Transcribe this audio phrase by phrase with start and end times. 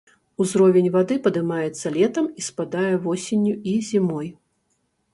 [0.45, 4.27] Узровень вады падымаецца летам, і спадае восенню і зімой.